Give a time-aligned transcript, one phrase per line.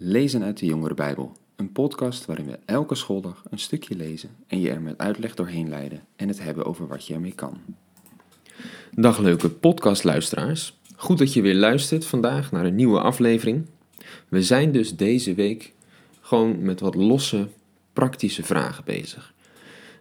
[0.00, 4.60] Lezen uit de Jongere Bijbel, een podcast waarin we elke schooldag een stukje lezen en
[4.60, 7.58] je er met uitleg doorheen leiden en het hebben over wat je ermee kan.
[8.94, 10.78] Dag leuke podcastluisteraars.
[10.96, 13.66] Goed dat je weer luistert vandaag naar een nieuwe aflevering.
[14.28, 15.74] We zijn dus deze week
[16.20, 17.48] gewoon met wat losse,
[17.92, 19.34] praktische vragen bezig.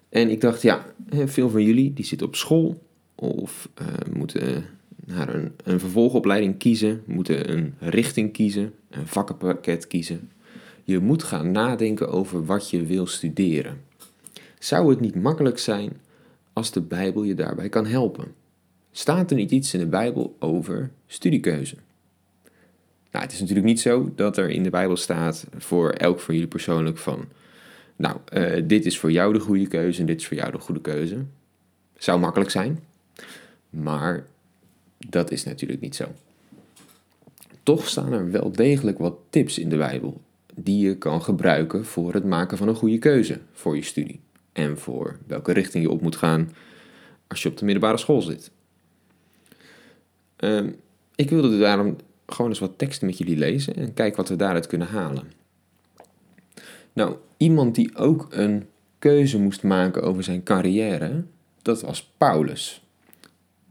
[0.09, 2.84] En ik dacht, ja, veel van jullie die zitten op school
[3.16, 4.66] of uh, moeten
[5.07, 5.33] naar
[5.63, 10.31] een, vervolgopleiding kiezen, moeten een richting kiezen, een vakkenpakket kiezen.
[10.83, 13.81] Je moet gaan nadenken over wat je wil studeren.
[14.59, 15.98] Zou het niet makkelijk zijn
[16.53, 18.34] als de Bijbel je daarbij kan helpen?
[18.91, 21.76] Staat er niet iets in de Bijbel over studiekeuze?
[23.12, 26.34] Nou, het is natuurlijk niet zo dat er in de Bijbel staat voor elk van
[26.34, 27.26] jullie persoonlijk van,
[27.95, 30.59] nou, uh, dit is voor jou de goede keuze en dit is voor jou de
[30.59, 31.17] goede keuze.
[31.98, 32.79] Zou makkelijk zijn,
[33.70, 34.26] maar
[34.97, 36.05] dat is natuurlijk niet zo.
[37.63, 40.21] Toch staan er wel degelijk wat tips in de Bijbel
[40.55, 44.20] die je kan gebruiken voor het maken van een goede keuze voor je studie
[44.54, 46.51] en voor welke richting je op moet gaan
[47.27, 48.51] als je op de middelbare school zit.
[50.37, 50.76] Um,
[51.15, 51.95] ik wilde daarom
[52.26, 55.32] gewoon eens wat teksten met jullie lezen en kijken wat we daaruit kunnen halen.
[56.93, 58.67] Nou, iemand die ook een
[58.99, 61.23] keuze moest maken over zijn carrière,
[61.61, 62.87] dat was Paulus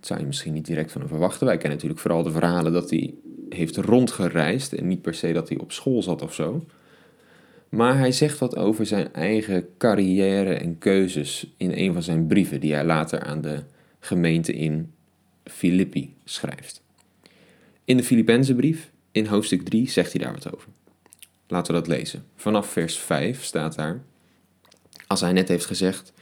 [0.06, 1.46] zou je misschien niet direct van hem verwachten.
[1.46, 3.14] Wij kennen natuurlijk vooral de verhalen dat hij
[3.48, 6.64] heeft rondgereisd en niet per se dat hij op school zat of zo.
[7.68, 12.60] Maar hij zegt wat over zijn eigen carrière en keuzes in een van zijn brieven
[12.60, 13.62] die hij later aan de
[14.00, 14.92] gemeente in
[15.44, 16.82] Filippi schrijft.
[17.84, 20.68] In de Filippenzenbrief, in hoofdstuk 3, zegt hij daar wat over.
[21.46, 22.24] Laten we dat lezen.
[22.36, 24.02] Vanaf vers 5 staat daar,
[25.06, 26.12] als hij net heeft gezegd,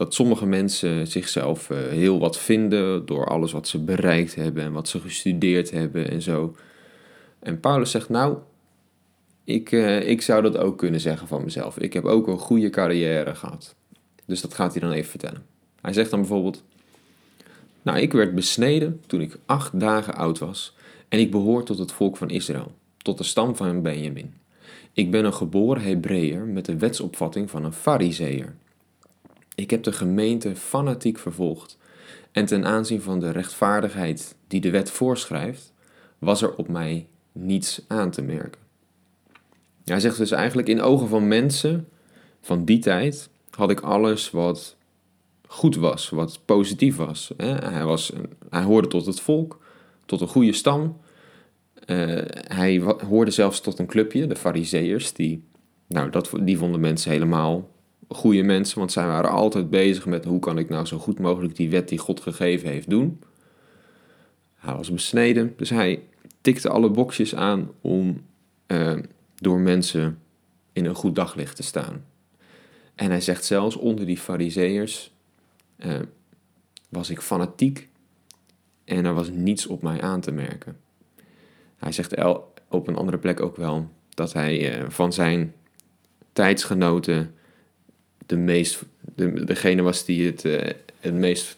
[0.00, 4.72] dat sommige mensen zichzelf eh, heel wat vinden door alles wat ze bereikt hebben en
[4.72, 6.56] wat ze gestudeerd hebben en zo.
[7.38, 8.36] En Paulus zegt, nou,
[9.44, 11.78] ik, uh, ik zou dat ook kunnen zeggen van mezelf.
[11.78, 13.74] Ik heb ook een goede carrière gehad.
[14.26, 15.42] Dus dat gaat hij dan even vertellen.
[15.80, 16.62] Hij zegt dan bijvoorbeeld,
[17.82, 20.76] nou, ik werd besneden toen ik acht dagen oud was
[21.08, 24.34] en ik behoor tot het volk van Israël, tot de stam van Benjamin.
[24.92, 28.54] Ik ben een geboren Hebreeër met de wetsopvatting van een Farizeeër.
[29.60, 31.78] Ik heb de gemeente fanatiek vervolgd.
[32.32, 35.72] En ten aanzien van de rechtvaardigheid die de wet voorschrijft,
[36.18, 38.60] was er op mij niets aan te merken.
[39.84, 41.88] Hij zegt dus eigenlijk in ogen van mensen
[42.40, 44.76] van die tijd had ik alles wat
[45.46, 47.32] goed was, wat positief was.
[47.36, 48.12] Hij, was
[48.50, 49.58] hij hoorde tot het volk,
[50.06, 50.96] tot een goede stam.
[51.86, 52.78] Uh, hij
[53.08, 55.44] hoorde zelfs tot een clubje, de Fariseërs, die,
[55.86, 57.68] nou, dat, die vonden mensen helemaal
[58.12, 61.56] goede mensen, want zij waren altijd bezig met hoe kan ik nou zo goed mogelijk
[61.56, 63.22] die wet die God gegeven heeft doen.
[64.54, 66.02] Hij was besneden, dus hij
[66.40, 68.22] tikte alle boxjes aan om
[68.66, 68.98] uh,
[69.34, 70.18] door mensen
[70.72, 72.04] in een goed daglicht te staan.
[72.94, 75.14] En hij zegt zelfs onder die fariseërs
[75.78, 75.94] uh,
[76.88, 77.88] was ik fanatiek
[78.84, 80.76] en er was niets op mij aan te merken.
[81.76, 82.24] Hij zegt
[82.68, 85.54] op een andere plek ook wel dat hij uh, van zijn
[86.32, 87.34] tijdsgenoten
[88.30, 88.82] de meest,
[89.14, 90.60] de, degene was die het, uh,
[91.00, 91.56] het, meest,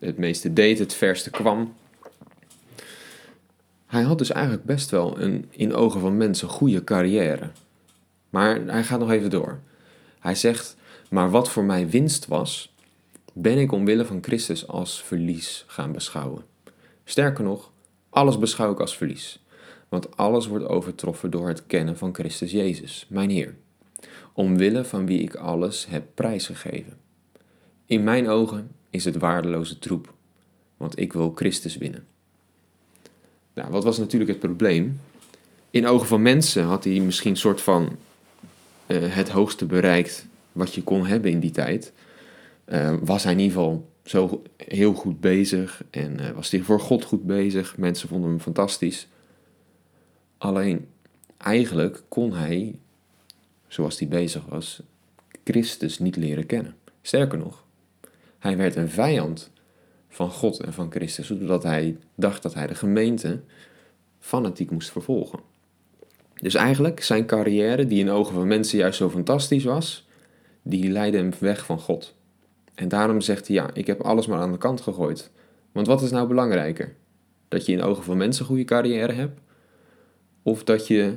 [0.00, 1.74] het meeste deed, het verste kwam.
[3.86, 7.50] Hij had dus eigenlijk best wel een, in ogen van mensen, goede carrière.
[8.30, 9.58] Maar hij gaat nog even door.
[10.18, 10.76] Hij zegt,
[11.10, 12.74] maar wat voor mij winst was,
[13.32, 16.44] ben ik omwille van Christus als verlies gaan beschouwen.
[17.04, 17.70] Sterker nog,
[18.10, 19.44] alles beschouw ik als verlies.
[19.88, 23.54] Want alles wordt overtroffen door het kennen van Christus Jezus, mijn Heer
[24.36, 26.98] omwille van wie ik alles heb prijsgegeven.
[27.86, 30.14] In mijn ogen is het waardeloze troep,
[30.76, 32.06] want ik wil Christus winnen.
[33.54, 35.00] Nou, wat was natuurlijk het probleem?
[35.70, 37.96] In ogen van mensen had hij misschien een soort van
[38.86, 41.92] uh, het hoogste bereikt wat je kon hebben in die tijd.
[42.66, 46.80] Uh, was hij in ieder geval zo heel goed bezig en uh, was hij voor
[46.80, 47.76] God goed bezig.
[47.76, 49.08] Mensen vonden hem fantastisch.
[50.38, 50.86] Alleen
[51.36, 52.78] eigenlijk kon hij
[53.68, 54.82] zoals hij bezig was,
[55.44, 56.74] Christus niet leren kennen.
[57.02, 57.64] Sterker nog,
[58.38, 59.50] hij werd een vijand
[60.08, 63.40] van God en van Christus, zodat hij dacht dat hij de gemeente
[64.18, 65.38] fanatiek moest vervolgen.
[66.34, 70.08] Dus eigenlijk zijn carrière, die in ogen van mensen juist zo fantastisch was,
[70.62, 72.14] die leidde hem weg van God.
[72.74, 75.30] En daarom zegt hij, ja, ik heb alles maar aan de kant gegooid.
[75.72, 76.94] Want wat is nou belangrijker?
[77.48, 79.40] Dat je in ogen van mensen een goede carrière hebt?
[80.42, 81.16] Of dat je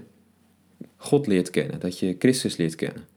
[1.01, 3.07] God leert kennen, dat je Christus leert kennen.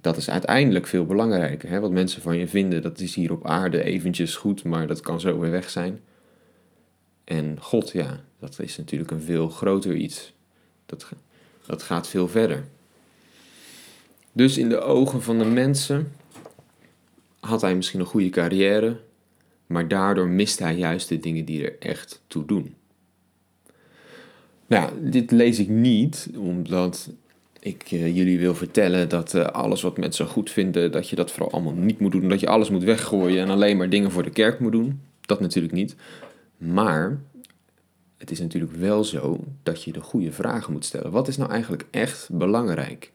[0.00, 1.68] Dat is uiteindelijk veel belangrijker.
[1.68, 1.80] Hè?
[1.80, 5.20] Wat mensen van je vinden, dat is hier op aarde eventjes goed, maar dat kan
[5.20, 6.00] zo weer weg zijn.
[7.24, 10.32] En God, ja, dat is natuurlijk een veel groter iets.
[10.86, 11.08] Dat,
[11.66, 12.64] dat gaat veel verder.
[14.32, 16.12] Dus in de ogen van de mensen
[17.40, 19.00] had hij misschien een goede carrière,
[19.66, 22.74] maar daardoor mist hij juist de dingen die er echt toe doen.
[24.74, 27.10] Nou, dit lees ik niet omdat
[27.60, 31.30] ik uh, jullie wil vertellen dat uh, alles wat mensen goed vinden, dat je dat
[31.30, 32.28] vooral allemaal niet moet doen.
[32.28, 35.00] Dat je alles moet weggooien en alleen maar dingen voor de kerk moet doen.
[35.20, 35.96] Dat natuurlijk niet.
[36.56, 37.20] Maar
[38.16, 41.10] het is natuurlijk wel zo dat je de goede vragen moet stellen.
[41.10, 43.12] Wat is nou eigenlijk echt belangrijk?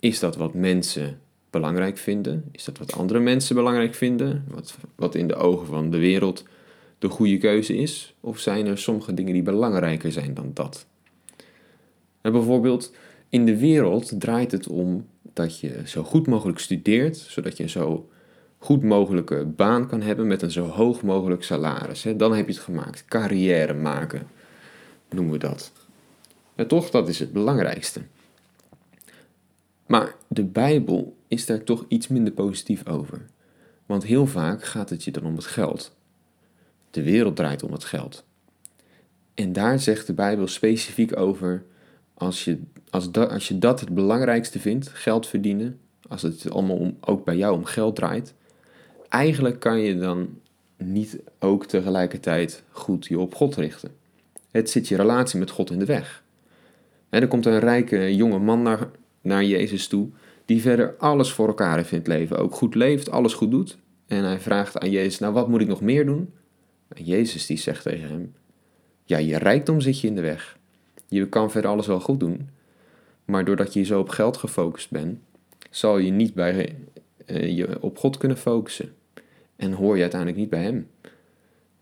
[0.00, 1.18] Is dat wat mensen
[1.50, 2.44] belangrijk vinden?
[2.52, 4.44] Is dat wat andere mensen belangrijk vinden?
[4.48, 6.44] Wat, wat in de ogen van de wereld
[7.02, 8.14] de goede keuze is?
[8.20, 10.86] Of zijn er sommige dingen die belangrijker zijn dan dat?
[12.20, 12.92] En bijvoorbeeld,
[13.28, 17.68] in de wereld draait het om dat je zo goed mogelijk studeert, zodat je een
[17.68, 18.08] zo
[18.58, 22.06] goed mogelijke baan kan hebben met een zo hoog mogelijk salaris.
[22.16, 23.04] Dan heb je het gemaakt.
[23.04, 24.26] Carrière maken,
[25.10, 25.72] noemen we dat.
[26.54, 28.00] En toch, dat is het belangrijkste.
[29.86, 33.26] Maar de Bijbel is daar toch iets minder positief over.
[33.86, 35.96] Want heel vaak gaat het je dan om het geld.
[36.92, 38.24] De wereld draait om het geld.
[39.34, 41.64] En daar zegt de Bijbel specifiek over:
[42.14, 42.58] als je,
[42.90, 47.24] als, dat, als je dat het belangrijkste vindt, geld verdienen, als het allemaal om, ook
[47.24, 48.34] bij jou om geld draait,
[49.08, 50.28] eigenlijk kan je dan
[50.76, 53.90] niet ook tegelijkertijd goed je op God richten.
[54.50, 56.22] Het zit je relatie met God in de weg.
[57.08, 58.90] En er komt een rijke jonge man naar,
[59.20, 60.08] naar Jezus toe,
[60.44, 62.38] die verder alles voor elkaar heeft in het leven.
[62.38, 63.78] Ook goed leeft, alles goed doet.
[64.06, 66.32] En hij vraagt aan Jezus, nou wat moet ik nog meer doen?
[66.94, 68.34] Jezus die zegt tegen hem,
[69.04, 70.58] ja je rijkdom zit je in de weg.
[71.08, 72.48] Je kan verder alles wel goed doen,
[73.24, 75.18] maar doordat je zo op geld gefocust bent,
[75.70, 76.76] zal je niet bij,
[77.26, 78.94] uh, je op God kunnen focussen.
[79.56, 80.88] En hoor je uiteindelijk niet bij Hem.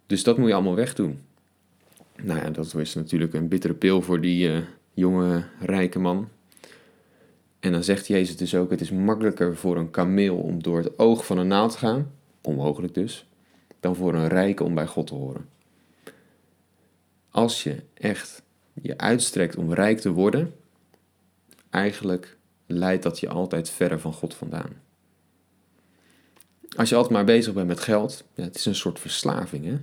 [0.07, 1.21] Dus dat moet je allemaal wegdoen.
[2.23, 4.59] Nou ja, dat is natuurlijk een bittere pil voor die uh,
[4.95, 6.29] jonge rijke man.
[7.61, 10.99] En dan zegt Jezus dus ook: het is makkelijker voor een kameel om door het
[10.99, 13.27] oog van een naald te gaan, onmogelijk dus,
[13.81, 15.49] dan voor een rijke om bij God te horen.
[17.31, 18.43] Als je echt
[18.83, 20.55] je uitstrekt om rijk te worden,
[21.71, 22.37] eigenlijk
[22.67, 24.71] leidt dat je altijd verder van God vandaan.
[26.77, 29.65] Als je altijd maar bezig bent met geld, ja, het is een soort verslaving.
[29.65, 29.77] Hè?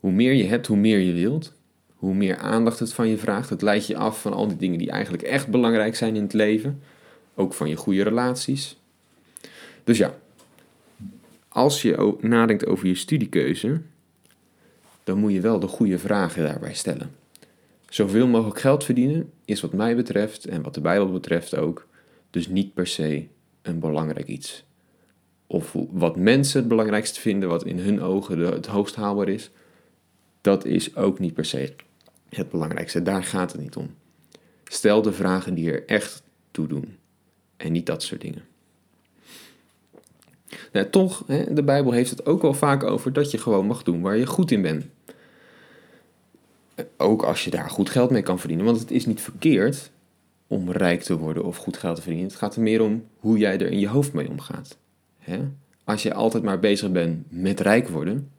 [0.00, 1.52] Hoe meer je hebt, hoe meer je wilt.
[1.94, 3.50] Hoe meer aandacht het van je vraagt.
[3.50, 6.32] Het leidt je af van al die dingen die eigenlijk echt belangrijk zijn in het
[6.32, 6.82] leven.
[7.34, 8.78] Ook van je goede relaties.
[9.84, 10.14] Dus ja,
[11.58, 13.80] als je nadenkt over je studiekeuze,
[15.04, 17.10] dan moet je wel de goede vragen daarbij stellen.
[17.88, 21.86] Zoveel mogelijk geld verdienen is wat mij betreft en wat de Bijbel betreft ook,
[22.30, 23.26] dus niet per se
[23.62, 24.64] een belangrijk iets.
[25.46, 29.50] Of wat mensen het belangrijkste vinden, wat in hun ogen het hoogst haalbaar is,
[30.40, 31.74] dat is ook niet per se
[32.28, 33.02] het belangrijkste.
[33.02, 33.94] Daar gaat het niet om.
[34.64, 36.96] Stel de vragen die er echt toe doen
[37.56, 38.42] en niet dat soort dingen.
[40.72, 44.00] Nou, toch, de Bijbel heeft het ook wel vaak over dat je gewoon mag doen
[44.00, 44.84] waar je goed in bent.
[46.96, 48.66] Ook als je daar goed geld mee kan verdienen.
[48.66, 49.90] Want het is niet verkeerd
[50.46, 52.28] om rijk te worden of goed geld te verdienen.
[52.28, 54.76] Het gaat er meer om hoe jij er in je hoofd mee omgaat.
[55.84, 58.30] Als je altijd maar bezig bent met rijk worden,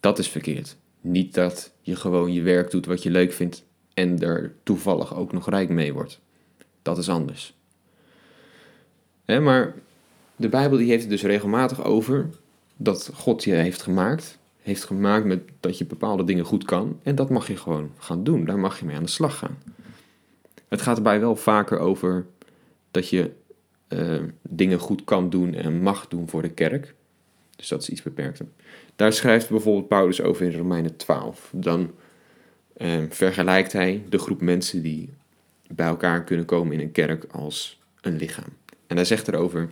[0.00, 0.76] dat is verkeerd.
[1.00, 5.32] Niet dat je gewoon je werk doet wat je leuk vindt en er toevallig ook
[5.32, 6.20] nog rijk mee wordt.
[6.82, 7.54] Dat is anders.
[9.26, 9.74] Maar
[10.36, 12.30] de Bijbel die heeft het dus regelmatig over
[12.76, 17.00] dat God je heeft gemaakt heeft gemaakt met dat je bepaalde dingen goed kan.
[17.02, 18.44] En dat mag je gewoon gaan doen.
[18.44, 19.58] Daar mag je mee aan de slag gaan.
[20.68, 22.26] Het gaat erbij wel vaker over
[22.90, 23.30] dat je
[23.88, 26.94] uh, dingen goed kan doen en mag doen voor de kerk.
[27.56, 28.46] Dus dat is iets beperkter.
[28.96, 31.50] Daar schrijft bijvoorbeeld Paulus over in Romeinen 12.
[31.52, 31.90] Dan
[32.76, 35.10] uh, vergelijkt hij de groep mensen die
[35.68, 38.52] bij elkaar kunnen komen in een kerk als een lichaam.
[38.86, 39.70] En hij zegt erover: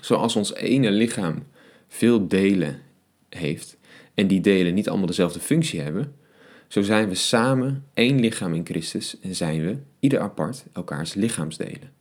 [0.00, 1.42] Zoals ons ene lichaam
[1.88, 2.80] veel delen
[3.28, 3.76] heeft,
[4.14, 6.14] en die delen niet allemaal dezelfde functie hebben,
[6.68, 11.92] zo zijn we samen één lichaam in Christus en zijn we, ieder apart, elkaars lichaamsdelen.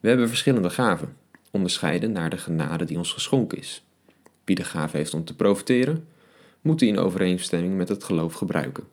[0.00, 1.16] We hebben verschillende gaven,
[1.50, 3.84] onderscheiden naar de genade die ons geschonken is.
[4.44, 6.06] Wie de gave heeft om te profiteren,
[6.60, 8.84] moet die in overeenstemming met het geloof gebruiken.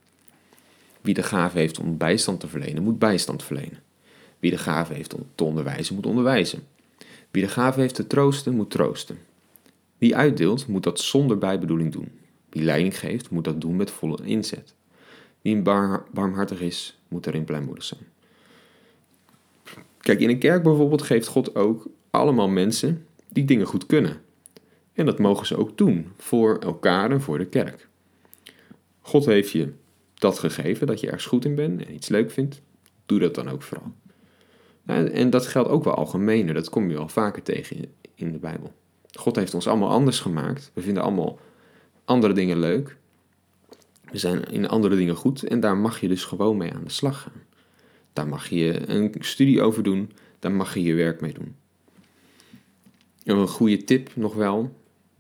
[1.02, 3.80] Wie de gave heeft om bijstand te verlenen, moet bijstand verlenen.
[4.40, 6.64] Wie de gave heeft om te onderwijzen, moet onderwijzen.
[7.32, 9.18] Wie de gave heeft te troosten, moet troosten.
[9.98, 12.12] Wie uitdeelt, moet dat zonder bijbedoeling doen.
[12.50, 14.74] Wie leiding geeft, moet dat doen met volle inzet.
[15.42, 18.02] Wie bar barmhartig is, moet erin blijmoedig zijn.
[20.00, 24.22] Kijk, in een kerk bijvoorbeeld geeft God ook allemaal mensen die dingen goed kunnen.
[24.94, 27.88] En dat mogen ze ook doen voor elkaar en voor de kerk.
[29.02, 29.74] God heeft je
[30.14, 32.62] dat gegeven, dat je ergens goed in bent en iets leuk vindt.
[33.06, 33.94] doe dat dan ook vooral.
[34.86, 37.86] En dat geldt ook wel algemener, dat kom je wel vaker tegen
[38.16, 38.74] in, de Bijbel.
[39.12, 40.72] God heeft ons allemaal anders gemaakt.
[40.74, 41.40] We vinden allemaal
[42.06, 42.98] andere dingen leuk.
[44.12, 46.92] We zijn in andere dingen goed en daar mag je dus gewoon mee aan de
[46.92, 47.42] slag gaan.
[48.14, 51.56] Daar mag je een studie over doen, daar mag je je werk mee doen.
[53.24, 54.76] En een goede tip nog wel,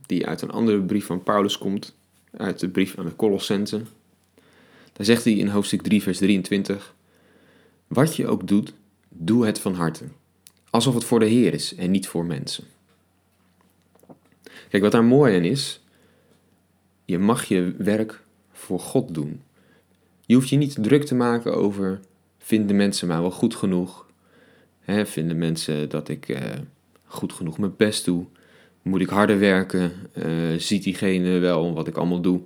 [0.05, 1.95] die uit een andere brief van Paulus komt,
[2.31, 3.81] uit de brief aan de Colossense.
[4.93, 6.95] Daar zegt hij in hoofdstuk 3, vers 23:
[7.87, 8.73] Wat je ook doet,
[9.13, 10.03] doe het van harte,
[10.69, 12.63] alsof het voor de Heer is en niet voor mensen.
[14.69, 15.81] Kijk, wat daar mooi aan is,
[17.05, 19.41] je mag je werk voor God doen.
[20.25, 21.99] Je hoeft je niet druk te maken over,
[22.37, 24.05] vinden mensen mij wel goed genoeg?
[24.79, 26.59] Hè, vinden mensen dat ik eh,
[27.05, 28.25] goed genoeg mijn best doe?
[28.81, 29.91] Moet ik harder werken?
[30.13, 32.41] Uh, ziet diegene wel wat ik allemaal doe?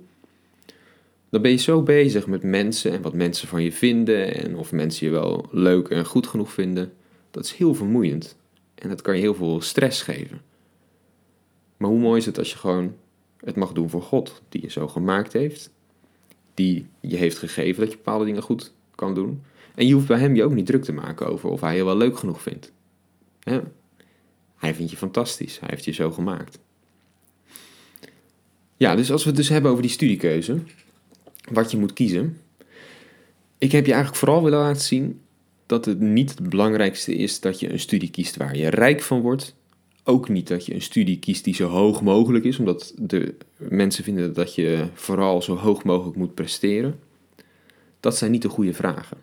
[1.30, 4.72] Dan ben je zo bezig met mensen en wat mensen van je vinden en of
[4.72, 6.92] mensen je wel leuk en goed genoeg vinden.
[7.30, 8.36] Dat is heel vermoeiend
[8.74, 10.40] en dat kan je heel veel stress geven.
[11.76, 12.94] Maar hoe mooi is het als je gewoon
[13.36, 15.70] het mag doen voor God, die je zo gemaakt heeft,
[16.54, 19.42] die je heeft gegeven dat je bepaalde dingen goed kan doen.
[19.74, 21.84] En je hoeft bij hem je ook niet druk te maken over of hij je
[21.84, 22.72] wel leuk genoeg vindt.
[24.56, 26.58] Hij vindt je fantastisch, hij heeft je zo gemaakt.
[28.76, 30.58] Ja, dus als we het dus hebben over die studiekeuze,
[31.48, 32.40] wat je moet kiezen.
[33.58, 35.20] Ik heb je eigenlijk vooral willen laten zien
[35.66, 39.20] dat het niet het belangrijkste is dat je een studie kiest waar je rijk van
[39.20, 39.56] wordt,
[40.04, 44.04] ook niet dat je een studie kiest die zo hoog mogelijk is, omdat de mensen
[44.04, 46.98] vinden dat je vooral zo hoog mogelijk moet presteren.
[48.00, 49.16] Dat zijn niet de goede vragen.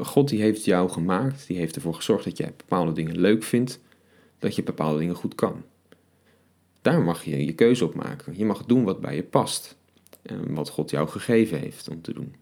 [0.00, 3.80] God die heeft jou gemaakt, die heeft ervoor gezorgd dat jij bepaalde dingen leuk vindt,
[4.38, 5.62] dat je bepaalde dingen goed kan.
[6.82, 8.34] Daar mag je je keuze op maken.
[8.36, 9.76] Je mag doen wat bij je past
[10.46, 12.34] wat God jou gegeven heeft om te doen.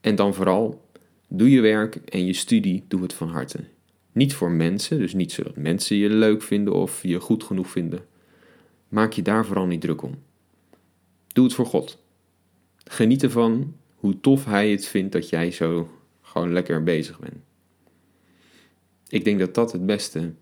[0.00, 0.88] En dan vooral,
[1.28, 3.64] doe je werk en je studie, doe het van harte.
[4.12, 8.04] Niet voor mensen, dus niet zodat mensen je leuk vinden of je goed genoeg vinden.
[8.88, 10.22] Maak je daar vooral niet druk om.
[11.26, 11.98] Doe het voor God.
[12.84, 15.90] Geniet ervan hoe tof Hij het vindt dat jij zo
[16.20, 17.42] gewoon lekker bezig bent.
[19.08, 20.32] Ik denk dat dat het beste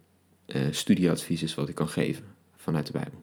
[0.47, 2.25] uh, studieadvies is wat ik kan geven
[2.57, 3.23] vanuit de Bijbel.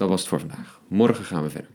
[0.00, 0.80] Dat was het voor vandaag.
[0.88, 1.70] Morgen gaan we verder.